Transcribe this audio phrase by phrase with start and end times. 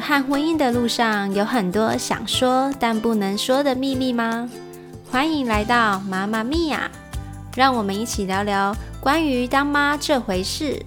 [0.00, 4.48] 和婚姻的路上，有很多想说但不能说的秘密吗？
[5.10, 6.90] 欢迎来到妈妈咪呀，
[7.56, 10.84] 让我们一起聊聊关于当妈这回事。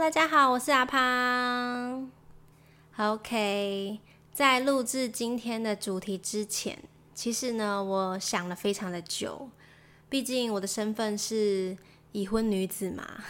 [0.00, 2.10] 大家好，我是阿胖。
[2.96, 3.98] OK，
[4.32, 6.78] 在录制今天的主题之前，
[7.12, 9.50] 其实呢，我想了非常的久。
[10.08, 11.76] 毕竟我的身份是
[12.12, 13.24] 已婚女子嘛，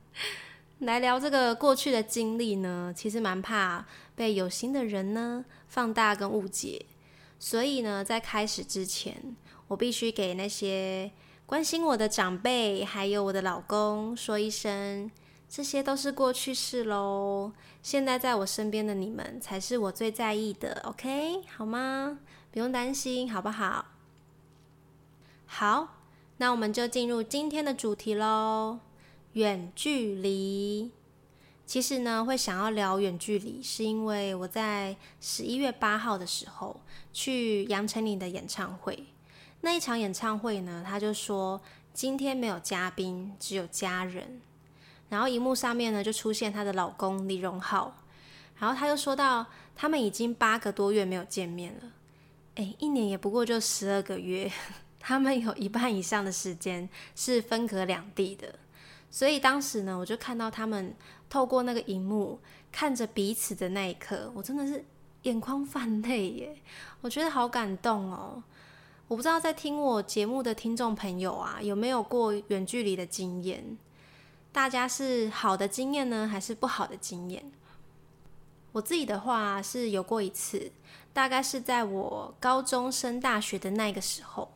[0.80, 6.84] 来聊这个过去的经历呢，其实蛮怕被有心的人呢放大跟误解。
[7.38, 9.34] 所以呢，在开始之前，
[9.68, 11.10] 我必须给那些
[11.46, 15.10] 关心我的长辈，还有我的老公说一声。
[15.48, 22.18] 这些都是过去式喽，现在在我身边的你们才是我最在意的，OK 好吗？
[22.50, 23.86] 不用担心，好不好？
[25.46, 25.96] 好，
[26.38, 28.80] 那我们就进入今天的主题喽。
[29.34, 30.90] 远距离，
[31.64, 36.80] 其实呢，会想要聊远距离，是因为我在十一月八号的时候
[37.12, 39.06] 去杨丞琳的演唱会，
[39.60, 41.60] 那一场演唱会呢，他就说
[41.94, 44.40] 今天没有嘉宾，只有家人。
[45.08, 47.94] 然后荧幕上面呢，就出现她的老公李荣浩，
[48.58, 51.92] 然后他又说到，他们已经八个多月没有见面了，
[52.56, 54.50] 哎，一年也不过就十二个月，
[54.98, 58.54] 他们有一半以上的时间是分隔两地的，
[59.10, 60.94] 所以当时呢，我就看到他们
[61.28, 62.40] 透过那个荧幕
[62.72, 64.84] 看着彼此的那一刻，我真的是
[65.22, 66.56] 眼眶泛泪耶，
[67.00, 68.42] 我觉得好感动哦。
[69.08, 73.78] 我不知道在听我节目的听众朋友啊，有没有过远距离的经验？
[74.56, 77.52] 大家是好的经验呢，还是不好的经验？
[78.72, 80.72] 我自己的话是有过一次，
[81.12, 84.50] 大概是在我高中升大学的那个时候。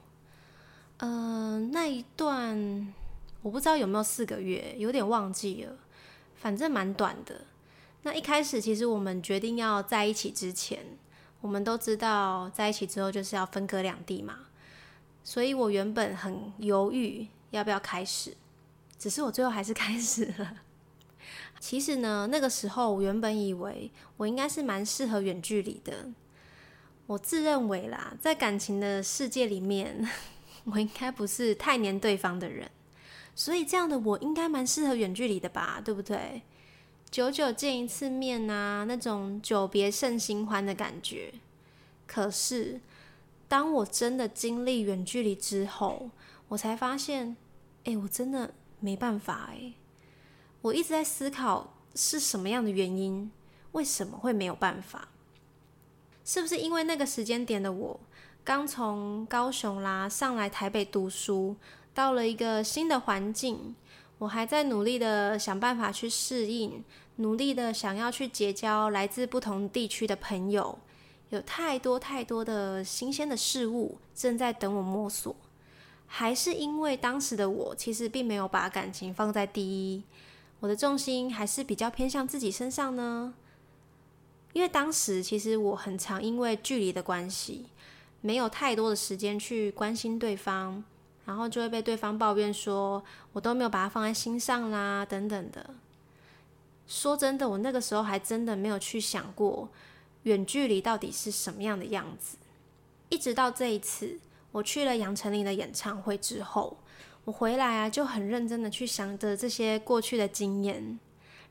[1.01, 2.95] 嗯，那一段
[3.43, 5.77] 我不知道有没有四个月，有点忘记了，
[6.35, 7.43] 反正蛮短的。
[8.01, 10.83] 那一开始其实我们决定要在一起之前，
[11.43, 14.39] 我们都知道在一起之后就是要分隔两地嘛，
[15.23, 18.35] 所以我原本很犹豫要不要开始。
[19.01, 20.57] 只是我最后还是开始了。
[21.59, 26.11] 其实呢，那个时候我原本以为我应该是蛮适合远距离的。
[27.07, 30.07] 我自认为啦，在感情的世界里面，
[30.65, 32.71] 我应该不是太黏对方的人，
[33.35, 36.43] 所以这样的我应该蛮适合远距离的吧，对不对？
[37.11, 41.33] 久久见一次面啊，那种久别胜新欢的感觉。
[42.07, 42.81] 可是，
[43.49, 46.11] 当我真的经历远距离之后，
[46.49, 47.37] 我才发现，
[47.85, 48.53] 哎，我真的。
[48.81, 49.75] 没办法哎，
[50.63, 53.31] 我一直在思考是什么样的原因，
[53.73, 55.09] 为什么会没有办法？
[56.25, 58.01] 是不是因为那个时间点的我
[58.45, 61.57] 刚从高雄啦上来台北读书，
[61.93, 63.75] 到了一个新的环境，
[64.19, 66.85] 我还在努力的想办法去适应，
[67.17, 70.79] 努力的想要去结交来自不同地区的朋友，
[71.31, 75.35] 有太多太多的新鲜的事物正在等我摸索。
[76.13, 80.03] 还是因为当时的我其实并没有把感情放在第一，
[80.59, 83.33] 我的重心还是比较偏向自己身上呢。
[84.53, 87.67] 因为当时其实我很常因为距离的关系，
[88.21, 90.83] 没有太多的时间去关心对方，
[91.25, 95.71] 然后就会被对方抱怨说我都没有把他放在心上啦等等的。
[96.89, 99.69] 说真的，我那个时候还真的没有去想过
[100.25, 102.37] 远距离到底是什么样的样子，
[103.11, 104.19] 一直到这一次。
[104.53, 106.77] 我去了杨丞琳的演唱会之后，
[107.25, 110.99] 我回来啊就很认真的去想着这些过去的经验，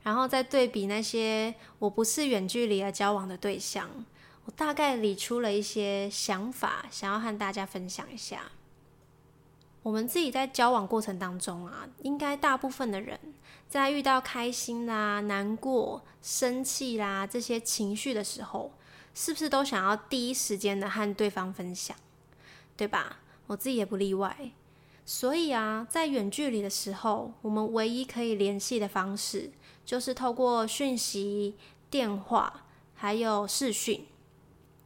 [0.02, 3.88] 然后再对比那些我不是远距离而交往的对象，
[4.44, 8.42] 我大概理出了一些想法，想要和大家分享一下。
[9.82, 13.18] 我们自己在交往过程当中啊，应该大部分的人
[13.66, 18.72] 在遇到开心啦、难过、生气啦这些情绪的时候，
[19.14, 21.96] 是不是都想要第一时间的和对方分享？
[22.80, 23.18] 对吧？
[23.46, 24.52] 我自己也不例外。
[25.04, 29.50] 所以啊，在远距离的时候，我们唯一可以联系的方式
[29.84, 31.56] 就是透过讯息、
[31.90, 34.06] 电话还有视讯。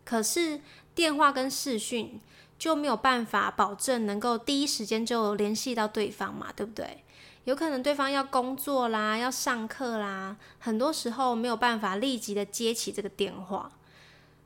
[0.05, 0.61] 可是
[0.93, 2.21] 电话跟视讯
[2.59, 7.05] 就没有办法保证能够第一时间就联系到对方嘛，对不对？
[7.45, 13.71] 有可能对方要工作啦，要上课啦，很多时候没有办法立即的接起这个电话。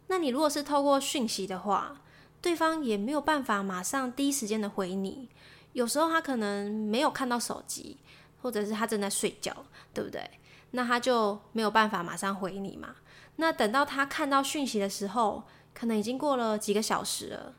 [0.09, 2.01] 那你如果是透过讯息的话，
[2.41, 5.29] 对方也没有办法马上第一时间的回你，
[5.73, 7.99] 有时候他可能没有看到手机，
[8.43, 9.55] 或者是他正在睡觉，
[9.93, 10.31] 对不对？
[10.71, 12.97] 那他就没有办法马上回你嘛。
[13.37, 15.45] 那等到他看到讯息的时候，
[15.75, 17.55] 可能已经过了几个小时了。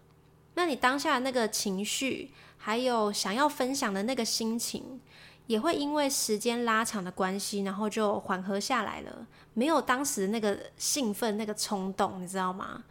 [0.56, 5.00] 那你当下那个情绪，还有想要分享的那个心情，
[5.48, 12.84] 也会因为时间拉长的关系，然后就缓和下来了，没有当时那个兴奋、那个冲动，你知道吗？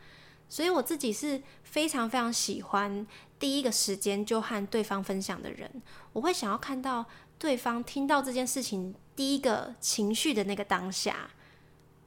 [0.49, 3.07] 所以我自己是非常非常喜欢
[3.39, 7.05] 第一个时间就和对方分享的人，我会想要看到
[7.39, 11.31] 对方听到这件事情第一个情绪的那个当下。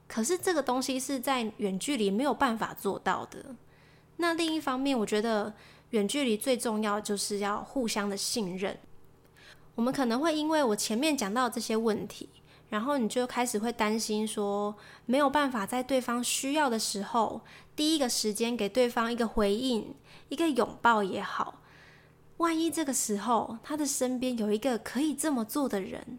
[0.08, 3.54] 可是这个东西是在远距离没有办法做到的。
[4.18, 5.54] 那另一方面，我觉得
[5.90, 8.78] 远距离最重要就是要互相的信任。
[9.74, 12.28] 我们可能会因为我前面讲到这些问题，
[12.68, 17.40] 然后你就开始会担心说没有办法在对方需要的时候，
[17.74, 19.94] 第一个时间给对方一个回应，
[20.28, 21.60] 一个拥抱也好。
[22.38, 26.18] 万一这个时候他的身边有一个可以这么做的人，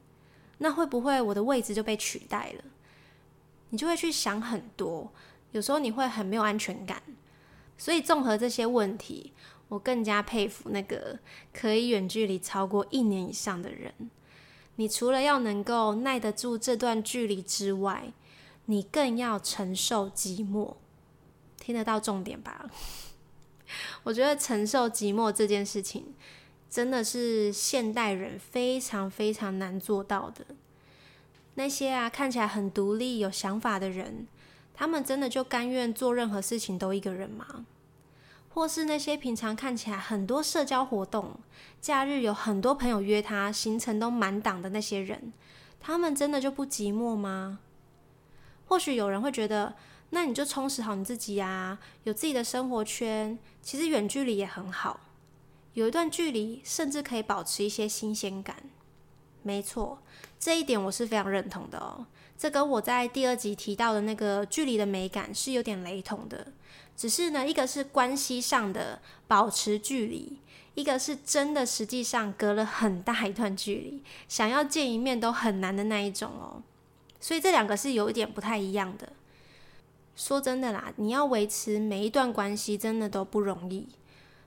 [0.59, 2.63] 那会不会我的位置就被取代了？
[3.69, 5.11] 你就会去想很多，
[5.51, 7.01] 有时候你会很没有安全感，
[7.77, 9.33] 所以综合这些问题，
[9.67, 11.19] 我更加佩服那个
[11.51, 13.93] 可以远距离超过一年以上的人。
[14.77, 18.13] 你除了要能够耐得住这段距离之外，
[18.65, 20.75] 你更要承受寂寞。
[21.63, 22.69] 听得到重点吧？
[24.03, 26.13] 我觉得承受寂寞这件事情，
[26.69, 30.45] 真的是现代人非常非常难做到的。
[31.55, 34.27] 那些啊看起来很独立、有想法的人，
[34.73, 37.65] 他们真的就甘愿做任何事情都一个人吗？
[38.49, 41.39] 或是那些平常看起来很多社交活动、
[41.79, 45.31] 假日有很多朋友约他、行程都满档的那些人，
[45.79, 47.59] 他们真的就不寂寞吗？
[48.65, 49.75] 或许有人会觉得，
[50.13, 54.99] 那你就充实好你自己啊，有自己的生活圈，其实远距离也很好，
[55.73, 58.57] 有一段距离甚至可以保持一些新鲜感。
[59.41, 59.97] 没错。
[60.39, 62.05] 这一点我是非常认同的哦，
[62.37, 66.53] 这跟我在第二集提到的那个距离的美感是有点雷同的。
[66.95, 70.37] 只是呢，一个是关系上的保持距离，
[70.75, 76.61] 一个是真的实际上隔了很大一段距离，想要见一面都很难的那一种哦。
[77.19, 79.11] 所以这两个是有一点不太一样的。
[80.15, 83.87] 说真的啦，你要维持每一段关系真的都不容易。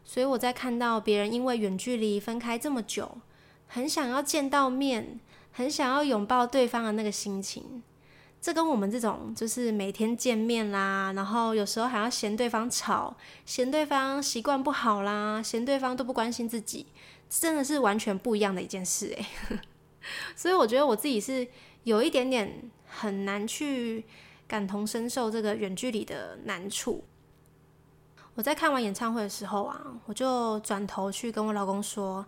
[0.04, 3.18] 所以我在看到别人因为远距离分开这么久，
[3.66, 5.20] 很想要见到面。
[5.58, 7.82] 很想要拥抱对方的那个心情，
[8.42, 13.16] 这跟我们这种就是每天见面啦，然后有时候还要嫌对方吵，
[13.46, 16.84] 嫌对方习惯不好啦，嫌对方都不关心自己，
[17.30, 19.26] 真的是完全不一样的一件事诶。
[20.36, 21.48] 所以我觉得我自己是
[21.84, 24.04] 有一点点很难去
[24.48, 27.04] 感同身受这个远距离的难处。
[28.34, 32.26] 我在看完演唱会的时候啊，我就转头去跟我老公说。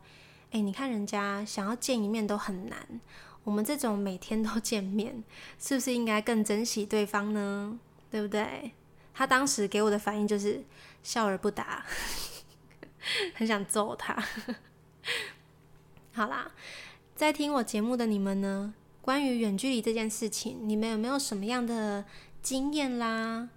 [0.50, 3.02] 哎，你看人家想要见一面都很难，
[3.44, 5.22] 我们这种每天都见面，
[5.58, 7.78] 是不是应该更珍惜对方呢？
[8.10, 8.72] 对不对？
[9.12, 10.64] 他当时给我的反应就是
[11.02, 11.84] 笑而不答，
[13.36, 14.16] 很想揍他。
[16.14, 16.50] 好啦，
[17.14, 18.72] 在听我节目的你们呢，
[19.08, 22.04] 关于远距离这件事情，你们有没有什么样的
[22.42, 23.48] 经验啦？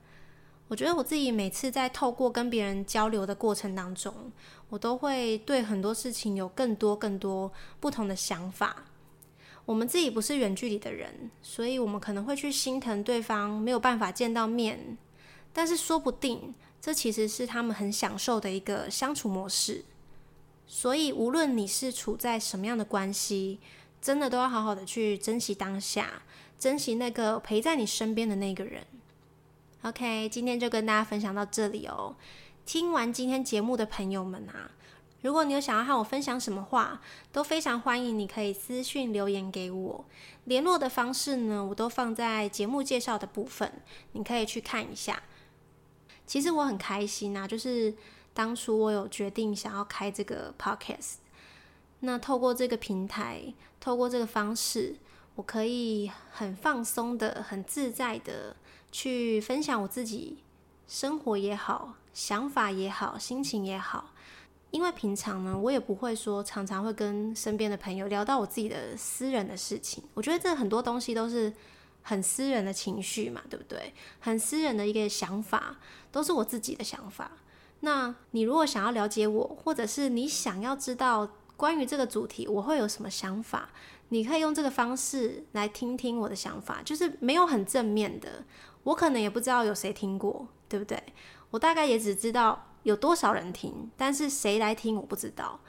[0.69, 4.31] 我觉得我自己每次在透过跟别人交流的过程当中，
[4.69, 7.51] 我都会对很多事情有更多更多
[7.81, 8.86] 不同的想法。
[9.65, 14.98] 我们自己不是远距离的人，所以我们可能会去心疼对方没有办法见到面，
[15.51, 19.84] 但是说不定这其实是他们很享受的一个相处模式。
[20.65, 23.60] 所以无论你是处在什么样的关系，
[24.01, 26.24] 真的都要好好的去珍惜当下，
[26.58, 28.86] 珍惜那个陪在你身边的那个人。
[29.84, 32.15] OK，今天就跟大家分享到这里哦。
[32.65, 34.72] 听完今天节目的朋友们啊，
[35.22, 40.05] 如果你有想要和我分享什么话，都非常欢迎，你可以私信留言给我。
[40.46, 43.72] 联络的方式呢，我都放在节目介绍的部分，
[44.13, 45.22] 你可以去看一下。
[46.25, 47.93] 其实我很开心啊，就是
[48.34, 51.15] 当初我有决定想要开这个 Podcast，
[52.01, 54.96] 那透过这个平台，透过这个方式，
[55.36, 58.56] 我可以很放松的、很自在的。
[58.94, 60.40] 去分享我自己
[60.86, 64.12] 生活也好，想法也好，心情也好。
[64.70, 70.04] 因为平常呢，我也不会说常常会跟身边的朋友聊到我自己的私人的事情。
[70.14, 71.54] 我觉得这很多东西都是
[72.02, 73.94] 很私人的情绪嘛，对不对？
[74.20, 75.78] 很私人的一个想法，
[76.12, 77.32] 都是我自己的想法。
[77.80, 81.30] 那你如果想要了解我，或者是你想要知道
[81.62, 83.70] 关于这个主题我会有什么想法，
[84.10, 88.44] 你可以用这个方式来听听我的想法，就是没有很正面的。
[88.82, 91.00] 我可能也不知道有谁听过，对不对？
[91.51, 95.60] 我大概也只知道有多少人听，但是谁来听我不知道。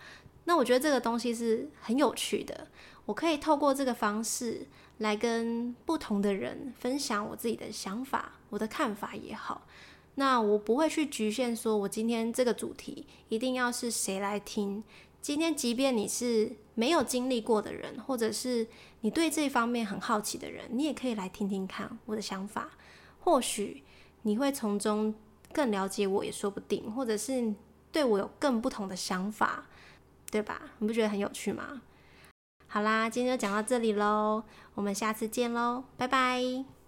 [0.44, 2.68] 那我觉得这个东西是很有趣的，
[3.04, 9.66] 我可以透过这个方式来跟不同的人分享我自己的想法、我的看法也好。
[10.14, 14.82] 那我不会去局限说，我今天这个主题一定要是谁来听。
[15.22, 18.66] 今天，即便你是没有经历过的人，或者是
[19.02, 22.70] 你对这方面很好奇的人，你也可以来听听看我的想法。
[23.20, 23.84] 或许
[24.22, 25.14] 你会从中
[25.52, 27.54] 更了解我，也说不定，或者是
[27.92, 29.64] 对我有更不同的想法，
[30.28, 30.60] 对吧？
[30.78, 31.82] 你不觉得很有趣吗？
[32.66, 34.42] 好啦，今天就讲到这里喽，
[34.74, 36.81] 我们下次见喽，拜拜。